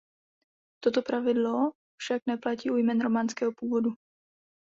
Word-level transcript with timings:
Toto 0.83 0.99
pravidlo 1.05 1.71
však 2.01 2.21
neplatí 2.25 2.71
u 2.71 2.75
jmen 2.75 3.01
románského 3.01 3.51
původu. 3.57 3.89